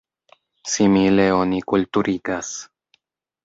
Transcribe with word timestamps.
Simile 0.75 1.27
oni 1.41 1.61
kulturigas. 1.69 2.53